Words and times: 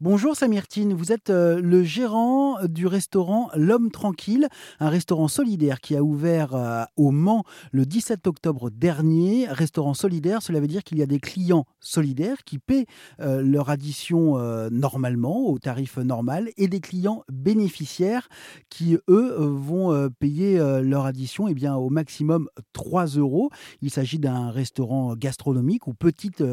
Bonjour 0.00 0.36
Samirtine, 0.36 0.94
vous 0.94 1.10
êtes 1.10 1.28
euh, 1.28 1.60
le 1.60 1.82
gérant 1.82 2.64
du 2.66 2.86
restaurant 2.86 3.50
L'Homme 3.56 3.90
Tranquille, 3.90 4.46
un 4.78 4.90
restaurant 4.90 5.26
solidaire 5.26 5.80
qui 5.80 5.96
a 5.96 6.04
ouvert 6.04 6.54
euh, 6.54 6.84
au 6.96 7.10
Mans 7.10 7.42
le 7.72 7.84
17 7.84 8.28
octobre 8.28 8.70
dernier. 8.70 9.48
Restaurant 9.48 9.94
solidaire, 9.94 10.40
cela 10.40 10.60
veut 10.60 10.68
dire 10.68 10.84
qu'il 10.84 10.98
y 10.98 11.02
a 11.02 11.06
des 11.06 11.18
clients 11.18 11.64
solidaires 11.80 12.44
qui 12.44 12.60
paient 12.60 12.86
euh, 13.18 13.42
leur 13.42 13.70
addition 13.70 14.38
normalement, 14.70 15.48
au 15.48 15.58
tarif 15.58 15.96
normal, 15.96 16.50
et 16.56 16.68
des 16.68 16.78
clients 16.78 17.24
bénéficiaires 17.32 18.28
qui, 18.68 18.96
eux, 19.08 19.34
vont 19.38 20.08
payer 20.20 20.58
leur 20.80 21.06
addition 21.06 21.48
eh 21.48 21.68
au 21.70 21.90
maximum 21.90 22.48
3 22.72 23.06
euros. 23.06 23.50
Il 23.82 23.90
s'agit 23.90 24.18
d'un 24.18 24.50
restaurant 24.50 25.14
gastronomique 25.16 25.86
ou 25.86 25.94
petite, 25.94 26.44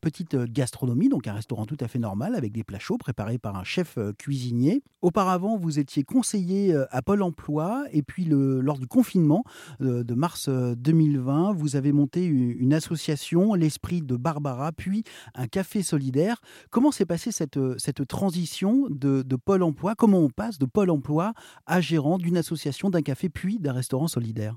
petite 0.00 0.36
gastronomie, 0.36 1.08
donc 1.08 1.26
un 1.26 1.32
restaurant 1.32 1.64
tout 1.64 1.78
à 1.80 1.88
fait 1.88 1.98
normal 1.98 2.34
avec 2.34 2.52
des 2.52 2.64
plats 2.64 2.73
chaud 2.78 2.98
préparé 2.98 3.38
par 3.38 3.56
un 3.56 3.64
chef 3.64 3.98
euh, 3.98 4.12
cuisinier. 4.12 4.82
Auparavant, 5.02 5.56
vous 5.56 5.78
étiez 5.78 6.02
conseiller 6.02 6.72
euh, 6.72 6.86
à 6.90 7.02
Pôle 7.02 7.22
emploi 7.22 7.84
et 7.92 8.02
puis 8.02 8.24
lors 8.24 8.78
du 8.78 8.86
confinement 8.86 9.44
euh, 9.80 10.04
de 10.04 10.14
mars 10.14 10.48
2020, 10.48 11.52
vous 11.52 11.76
avez 11.76 11.92
monté 11.92 12.24
une 12.24 12.72
association, 12.72 13.54
l'Esprit 13.54 14.02
de 14.02 14.16
Barbara, 14.16 14.72
puis 14.72 15.04
un 15.34 15.46
café 15.46 15.82
solidaire. 15.82 16.40
Comment 16.70 16.90
s'est 16.90 17.06
passée 17.06 17.32
cette, 17.32 17.58
cette 17.78 18.06
transition 18.06 18.86
de, 18.90 19.22
de 19.22 19.36
Pôle 19.36 19.62
emploi? 19.62 19.94
Comment 19.94 20.18
on 20.18 20.30
passe 20.30 20.58
de 20.58 20.66
Pôle 20.66 20.90
emploi 20.90 21.32
à 21.66 21.80
gérant 21.80 22.18
d'une 22.18 22.36
association, 22.36 22.90
d'un 22.90 23.02
café, 23.02 23.28
puis 23.28 23.58
d'un 23.58 23.72
restaurant 23.72 24.08
solidaire? 24.08 24.56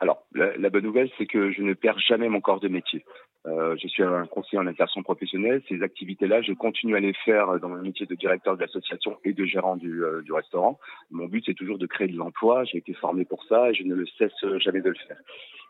Alors, 0.00 0.26
la, 0.34 0.70
bonne 0.70 0.84
nouvelle, 0.84 1.10
c'est 1.16 1.26
que 1.26 1.52
je 1.52 1.62
ne 1.62 1.72
perds 1.72 1.98
jamais 2.00 2.28
mon 2.28 2.40
corps 2.40 2.60
de 2.60 2.68
métier. 2.68 3.04
Euh, 3.46 3.76
je 3.80 3.86
suis 3.88 4.02
un 4.02 4.26
conseiller 4.26 4.58
en 4.58 4.66
insertion 4.66 5.02
professionnelle. 5.02 5.62
Ces 5.68 5.82
activités-là, 5.82 6.42
je 6.42 6.52
continue 6.52 6.96
à 6.96 7.00
les 7.00 7.12
faire 7.12 7.60
dans 7.60 7.68
mon 7.68 7.80
métier 7.80 8.06
de 8.06 8.14
directeur 8.14 8.56
de 8.56 8.62
l'association 8.62 9.18
et 9.24 9.34
de 9.34 9.44
gérant 9.44 9.76
du, 9.76 10.02
euh, 10.02 10.22
du 10.22 10.32
restaurant. 10.32 10.80
Mon 11.10 11.26
but, 11.26 11.44
c'est 11.46 11.54
toujours 11.54 11.78
de 11.78 11.86
créer 11.86 12.08
de 12.08 12.16
l'emploi. 12.16 12.64
J'ai 12.64 12.78
été 12.78 12.94
formé 12.94 13.24
pour 13.24 13.44
ça 13.44 13.70
et 13.70 13.74
je 13.74 13.84
ne 13.84 13.94
le 13.94 14.06
cesse 14.18 14.32
jamais 14.58 14.80
de 14.80 14.88
le 14.88 14.96
faire. 15.06 15.18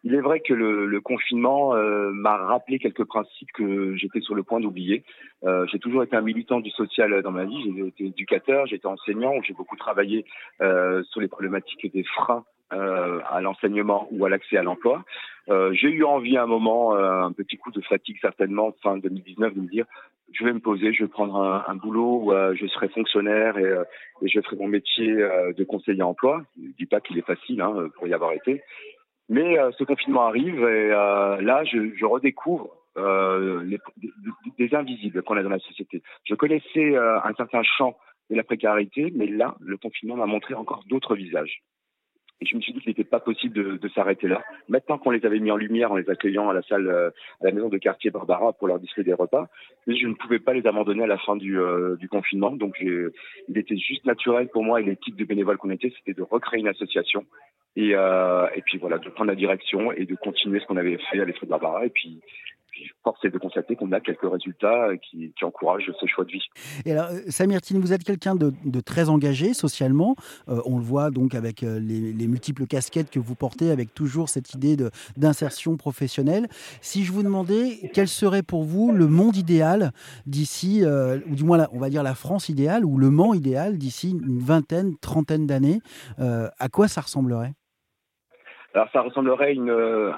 Il 0.05 0.15
est 0.15 0.21
vrai 0.21 0.41
que 0.41 0.55
le, 0.55 0.87
le 0.87 1.01
confinement 1.01 1.75
euh, 1.75 2.11
m'a 2.13 2.37
rappelé 2.37 2.79
quelques 2.79 3.05
principes 3.05 3.53
que 3.53 3.95
j'étais 3.97 4.21
sur 4.21 4.35
le 4.35 4.43
point 4.43 4.61
d'oublier. 4.61 5.05
Euh, 5.45 5.67
j'ai 5.71 5.79
toujours 5.79 6.03
été 6.03 6.17
un 6.17 6.23
militant 6.23 6.61
du 6.61 6.71
social 6.71 7.23
dans 7.23 7.33
ma 7.33 7.45
vie. 7.45 7.75
J'ai 7.77 7.89
été 7.89 8.07
éducateur, 8.07 8.67
été 8.73 8.87
enseignant, 8.87 9.43
j'ai 9.43 9.55
beaucoup 9.55 9.77
travaillé 9.77 10.25
sur 10.61 11.21
les 11.21 11.29
problématiques 11.29 11.93
des 11.93 12.05
freins 12.05 12.45
euh, 12.75 13.21
à 13.31 13.41
l'enseignement 13.41 14.09
ou 14.11 14.25
à 14.25 14.29
l'accès 14.29 14.57
à 14.57 14.63
l'emploi. 14.63 15.05
Euh, 15.49 15.73
j'ai 15.75 15.89
eu 15.89 16.05
envie 16.05 16.37
à 16.37 16.43
un 16.43 16.47
moment, 16.47 16.97
euh, 16.97 17.23
un 17.23 17.33
petit 17.33 17.57
coup 17.57 17.71
de 17.71 17.81
fatigue 17.83 18.19
certainement, 18.21 18.75
fin 18.83 18.97
2019, 18.97 19.55
de 19.55 19.61
me 19.61 19.69
dire 19.69 19.87
je 20.33 20.45
vais 20.45 20.53
me 20.53 20.59
poser, 20.61 20.93
je 20.93 21.05
vais 21.05 21.09
prendre 21.09 21.37
un, 21.69 21.77
boulot 21.77 22.23
où 22.25 22.33
je 22.57 22.67
serai 22.67 22.89
fonctionnaire 22.89 23.57
et, 23.57 23.73
je 24.27 24.41
ferai 24.41 24.57
mon 24.57 24.67
métier 24.67 25.15
de 25.15 25.65
conseiller 25.65 26.03
emploi. 26.03 26.43
Je 26.57 26.69
ne 26.69 26.73
dis 26.73 26.87
pas 26.87 27.01
qu'il 27.01 27.17
est 27.19 27.27
facile 27.27 27.61
hein, 27.61 27.89
pour 27.95 28.09
y 28.09 28.15
avoir 28.15 28.33
été. 28.33 28.63
Mais 29.29 29.57
ce 29.79 29.85
confinement 29.85 30.27
arrive 30.27 30.59
et 30.65 30.89
là, 30.89 31.63
je, 31.65 32.05
redécouvre 32.05 32.75
les, 32.97 33.79
des, 34.59 34.75
invisibles 34.75 35.23
qu'on 35.23 35.37
a 35.37 35.43
dans 35.45 35.51
la 35.51 35.61
société. 35.61 36.03
Je 36.25 36.35
connaissais 36.35 36.97
un 36.97 37.35
certain 37.37 37.63
champ 37.63 37.97
de 38.29 38.35
la 38.35 38.43
précarité, 38.43 39.13
mais 39.15 39.27
là, 39.27 39.55
le 39.61 39.77
confinement 39.77 40.17
m'a 40.17 40.27
montré 40.27 40.55
encore 40.55 40.83
d'autres 40.89 41.15
visages. 41.15 41.63
Et 42.45 42.47
je 42.47 42.57
me 42.57 42.61
suis 42.61 42.75
dit 42.75 42.81
qu'il 42.81 42.91
n'était 42.91 43.05
pas 43.05 43.21
possible 43.21 43.79
de, 43.79 43.89
s'arrêter 43.89 44.29
là. 44.29 44.43
Maintenant 44.69 44.99
qu'on 44.99 45.11
les 45.11 45.25
avait 45.25 45.39
mis 45.39 45.51
en 45.51 45.57
lumière 45.57 45.93
en 45.93 45.97
les 45.97 46.11
accueillant 46.11 46.51
à 46.51 46.53
la 46.53 46.61
salle, 46.63 46.89
euh, 46.89 47.09
à 47.41 47.47
la 47.47 47.53
maison 47.53 47.71
de 47.71 47.79
quartier 47.79 48.11
Barbara 48.11 48.53
pour 48.53 48.69
leur 48.69 48.79
distribuer 48.79 49.13
des 49.13 49.15
repas, 49.15 49.49
mais 49.87 49.97
je 49.97 50.07
ne 50.07 50.15
pouvais 50.15 50.39
pas 50.39 50.53
les 50.53 50.67
abandonner 50.67 51.05
à 51.05 51.07
la 51.07 51.17
fin 51.17 51.37
du, 51.37 51.59
euh, 51.59 51.97
confinement. 52.11 52.51
Donc 52.51 52.77
il 52.81 53.59
était 53.59 53.79
juste 53.79 54.05
naturel 54.05 54.49
pour 54.49 54.63
moi 54.63 54.81
et 54.81 54.85
l'équipe 54.85 55.17
de 55.17 55.25
bénévoles 55.25 55.57
qu'on 55.57 55.71
était, 55.71 55.93
c'était 55.97 56.13
de 56.13 56.23
recréer 56.23 56.61
une 56.61 56.69
association 56.69 57.25
et, 57.77 57.95
euh, 57.95 58.47
et 58.55 58.63
puis 58.63 58.79
voilà, 58.79 58.99
de 58.99 59.09
prendre 59.09 59.31
la 59.31 59.37
direction 59.37 59.91
et 59.93 60.05
de 60.05 60.15
continuer 60.15 60.61
ce 60.61 60.67
qu'on 60.67 60.77
avait 60.77 60.99
fait 61.11 61.21
à 61.21 61.25
l'Esprit 61.25 61.47
de 61.47 61.51
Barbara. 61.51 61.87
Et 61.87 61.91
puis 61.91 62.21
force 63.03 63.25
est 63.25 63.31
de 63.31 63.39
constater 63.39 63.77
qu'on 63.77 63.93
a 63.93 64.01
quelques 64.01 64.31
résultats 64.31 64.89
qui, 64.97 65.33
encouragent 65.43 65.93
ce 66.01 66.07
choix 66.07 66.25
de 66.25 66.33
vie. 66.33 66.45
Et 66.87 66.93
alors, 66.93 67.09
euh, 67.11 67.21
Samirtine, 67.29 67.79
vous 67.81 67.93
êtes 67.93 68.05
quelqu'un 68.05 68.35
de, 68.35 68.53
très 68.81 69.09
engagé 69.09 69.53
socialement. 69.53 70.17
Euh, 70.49 70.61
on 70.65 70.79
le 70.79 70.83
voit 70.83 71.11
donc 71.11 71.35
avec 71.35 71.63
euh, 71.63 71.79
les, 71.79 72.27
multiples 72.27 72.67
casquettes 72.67 73.11
que 73.11 73.19
vous 73.19 73.35
portez, 73.35 73.71
avec 73.71 73.93
toujours 73.93 74.29
cette 74.29 74.55
idée 74.55 74.77
d'insertion 75.17 75.77
professionnelle. 75.77 76.49
Si 76.81 77.05
je 77.05 77.13
vous 77.13 77.23
demandais 77.23 77.91
quel 77.93 78.09
serait 78.09 78.43
pour 78.43 78.65
vous 78.65 78.93
le 78.93 79.07
monde 79.07 79.37
idéal 79.37 79.93
d'ici, 80.27 80.83
ou 80.85 81.35
du 81.35 81.45
moins 81.45 81.69
on 81.73 81.79
va 81.79 81.91
dire 81.91 82.03
la 82.03 82.15
France 82.15 82.49
idéale, 82.49 82.85
ou 82.85 82.97
le 82.97 83.11
Mans 83.11 83.35
idéal 83.35 83.77
d'ici 83.77 84.11
une 84.11 84.39
vingtaine, 84.39 84.97
trentaine 84.97 85.47
d'années, 85.47 85.81
à 86.19 86.69
quoi 86.71 86.89
ça 86.89 87.03
ressemblerait? 87.03 87.55
Alors 88.75 88.89
ça 88.93 89.03
ressemblerait 89.03 89.57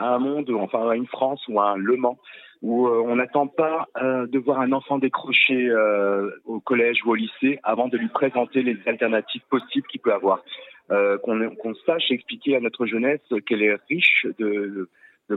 à 0.00 0.15
un 0.15 0.19
monde, 0.19 0.50
enfin 0.50 0.89
à 0.89 0.97
une 0.97 1.06
France 1.06 1.43
ou 1.49 1.61
à 1.61 1.72
un 1.72 1.77
Le 1.77 1.97
Mans 1.97 2.19
où 2.62 2.87
euh, 2.87 3.03
on 3.06 3.17
n'attend 3.17 3.47
pas 3.47 3.87
euh, 4.03 4.27
de 4.27 4.39
voir 4.39 4.61
un 4.61 4.72
enfant 4.72 4.99
décrocher 4.99 5.69
euh, 5.69 6.31
au 6.44 6.61
collège 6.61 7.05
ou 7.05 7.11
au 7.11 7.15
lycée 7.15 7.59
avant 7.62 7.89
de 7.89 7.97
lui 7.97 8.09
présenter 8.09 8.62
les 8.62 8.77
alternatives 8.87 9.43
possibles 9.49 9.87
qu'il 9.89 10.00
peut 10.00 10.12
avoir. 10.12 10.43
Qu'on 10.89 11.75
sache 11.84 12.12
expliquer 12.12 12.55
à 12.55 12.61
notre 12.61 12.87
jeunesse 12.87 13.21
qu'elle 13.47 13.62
est 13.62 13.77
riche 13.89 14.25
de, 14.39 14.88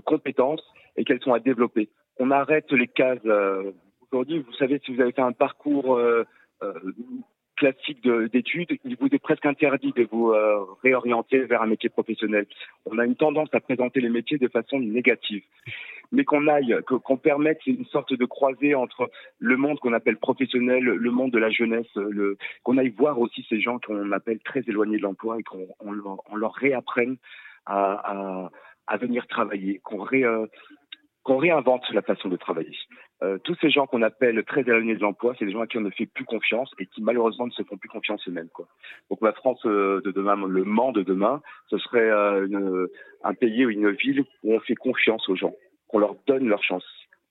compétences 0.05 0.63
et 0.95 1.03
qu'elles 1.03 1.21
sont 1.21 1.33
à 1.33 1.39
développer. 1.39 1.89
On 2.19 2.29
arrête 2.29 2.71
les 2.71 2.87
cases. 2.87 3.17
Aujourd'hui, 4.11 4.45
vous 4.45 4.53
savez, 4.53 4.79
si 4.85 4.93
vous 4.93 5.01
avez 5.01 5.11
fait 5.11 5.23
un 5.23 5.31
parcours 5.31 5.99
classique 7.59 8.07
d'études, 8.31 8.79
il 8.85 8.95
vous 8.99 9.07
est 9.11 9.19
presque 9.19 9.45
interdit 9.45 9.91
de 9.91 10.07
vous 10.09 10.31
euh, 10.31 10.65
réorienter 10.81 11.39
vers 11.39 11.61
un 11.61 11.67
métier 11.67 11.89
professionnel. 11.89 12.47
On 12.85 12.97
a 12.97 13.05
une 13.05 13.15
tendance 13.15 13.49
à 13.53 13.59
présenter 13.59 13.99
les 13.99 14.09
métiers 14.09 14.37
de 14.37 14.47
façon 14.47 14.79
négative. 14.79 15.43
Mais 16.11 16.23
qu'on 16.23 16.47
aille, 16.47 16.75
qu'on 16.87 17.17
permette 17.17 17.59
une 17.67 17.85
sorte 17.85 18.13
de 18.13 18.25
croisée 18.25 18.73
entre 18.73 19.11
le 19.37 19.57
monde 19.57 19.77
qu'on 19.79 19.93
appelle 19.93 20.17
professionnel, 20.17 20.83
le 20.83 21.11
monde 21.11 21.31
de 21.31 21.37
la 21.37 21.51
jeunesse, 21.51 21.93
qu'on 22.63 22.77
aille 22.77 22.93
voir 22.97 23.19
aussi 23.19 23.45
ces 23.47 23.59
gens 23.61 23.77
qu'on 23.77 24.11
appelle 24.11 24.39
très 24.39 24.61
éloignés 24.61 24.97
de 24.97 25.03
l'emploi 25.03 25.37
et 25.39 25.43
qu'on 25.43 25.67
on 25.81 25.91
leur, 26.35 26.53
réapprenne 26.53 27.17
à, 27.67 28.49
venir 28.99 29.27
travailler, 29.27 29.81
qu'on 29.83 30.01
ré, 30.01 30.23
euh, 30.23 30.47
qu'on 31.29 31.37
réinvente 31.37 31.83
la 31.91 32.01
façon 32.01 32.27
de 32.27 32.37
travailler. 32.37 32.75
Euh, 33.21 33.37
tous 33.43 33.55
ces 33.61 33.69
gens 33.69 33.85
qu'on 33.85 34.01
appelle 34.01 34.43
très 34.45 34.61
éloignés 34.61 34.95
de 34.95 35.01
l'emploi, 35.01 35.35
c'est 35.37 35.45
des 35.45 35.51
gens 35.51 35.61
à 35.61 35.67
qui 35.67 35.77
on 35.77 35.81
ne 35.81 35.91
fait 35.91 36.07
plus 36.07 36.25
confiance 36.25 36.71
et 36.79 36.87
qui 36.87 37.03
malheureusement 37.03 37.45
ne 37.45 37.51
se 37.51 37.61
font 37.61 37.77
plus 37.77 37.87
confiance 37.87 38.27
eux-mêmes. 38.27 38.49
Quoi. 38.51 38.67
Donc 39.11 39.21
la 39.21 39.33
France 39.33 39.63
euh, 39.67 40.01
de 40.03 40.09
demain, 40.09 40.35
le 40.47 40.63
Mans 40.63 40.91
de 40.91 41.03
demain, 41.03 41.43
ce 41.67 41.77
serait 41.77 42.09
euh, 42.09 42.47
une, 42.47 42.87
un 43.23 43.33
pays 43.35 43.63
ou 43.63 43.69
une 43.69 43.91
ville 43.91 44.23
où 44.43 44.55
on 44.55 44.59
fait 44.59 44.73
confiance 44.73 45.29
aux 45.29 45.35
gens, 45.35 45.53
qu'on 45.87 45.99
leur 45.99 46.15
donne 46.25 46.47
leur 46.47 46.63
chance. 46.63 46.85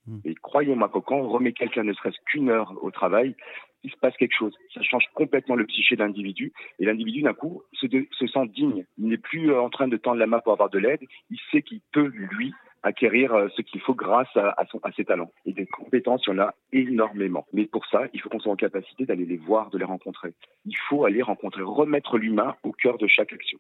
Hmm. 0.06 0.19
Et 0.25 0.37
croyez-moi 0.37 0.88
que 0.91 1.00
quand 1.00 1.16
on 1.16 1.28
remet 1.28 1.53
quelqu'un 1.53 1.82
ne 1.82 1.92
serait-ce 1.92 2.19
qu'une 2.26 2.50
heure 2.50 2.72
au 2.81 2.92
travail, 2.92 3.34
il 3.82 3.91
se 3.91 3.97
passe 3.97 4.16
quelque 4.16 4.37
chose. 4.37 4.54
Ça 4.75 4.82
change 4.82 5.06
complètement 5.14 5.56
le 5.56 5.66
psyché 5.66 5.97
de 5.97 6.04
l'individu. 6.04 6.53
Et 6.78 6.84
l'individu, 6.84 7.22
d'un 7.22 7.34
coup, 7.34 7.64
se, 7.72 7.87
se 8.12 8.26
sent 8.28 8.47
digne. 8.54 8.84
Il 8.97 9.08
n'est 9.08 9.19
plus 9.19 9.53
en 9.53 9.70
train 9.70 9.88
de 9.88 9.97
tendre 9.97 10.19
la 10.19 10.26
main 10.26 10.38
pour 10.38 10.53
avoir 10.53 10.70
de 10.70 10.78
l'aide. 10.78 11.00
Il 11.31 11.38
sait 11.50 11.62
qu'il 11.62 11.81
peut, 11.92 12.12
lui, 12.14 12.53
acquérir 12.88 13.34
euh, 13.34 13.49
ce 13.56 13.62
qu'il 13.62 13.81
faut 13.81 13.94
grâce 13.94 14.34
à, 14.37 14.54
à, 14.59 14.93
ses 14.97 15.04
talents. 15.04 15.31
Et 15.47 15.53
des 15.53 15.66
compétences, 15.66 16.22
il 16.26 16.31
y 16.31 16.32
en 16.34 16.43
a 16.43 16.54
énormément. 16.72 17.47
Mais 17.53 17.66
pour 17.66 17.87
ça, 17.87 18.03
il 18.12 18.21
faut 18.21 18.28
qu'on 18.28 18.41
soit 18.41 18.53
en 18.53 18.56
capacité 18.56 19.06
d'aller 19.06 19.26
les 19.26 19.37
voir, 19.37 19.71
de 19.71 19.78
les 19.78 19.84
rencontrer. 19.84 20.34
Il 20.65 20.76
faut 20.88 21.04
aller 21.04 21.22
rencontrer, 21.22 21.62
remettre 21.62 22.19
l'humain 22.19 22.54
au 22.62 22.72
cœur 22.72 22.99
de 22.99 23.06
chaque 23.06 23.32
action. 23.32 23.59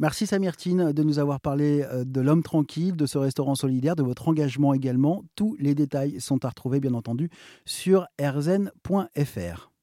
Merci 0.00 0.26
Samirtine 0.26 0.92
de 0.92 1.02
nous 1.04 1.18
avoir 1.18 1.40
parlé 1.40 1.82
euh, 1.82 2.04
de 2.04 2.20
l'homme 2.20 2.42
tranquille, 2.42 2.96
de 2.96 3.06
ce 3.06 3.18
restaurant 3.18 3.54
solidaire, 3.54 3.96
de 3.96 4.02
votre 4.02 4.28
engagement 4.28 4.74
également. 4.74 5.22
Tous 5.36 5.56
les 5.58 5.74
détails 5.74 6.20
sont 6.20 6.44
à 6.44 6.48
retrouver 6.48 6.80
bien 6.80 6.94
entendu 6.94 7.30
sur 7.64 8.06
erzen.fr. 8.18 9.73